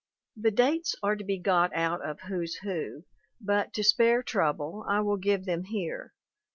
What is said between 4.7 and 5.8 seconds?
I will give them